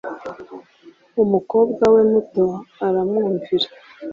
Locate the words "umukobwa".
1.23-1.83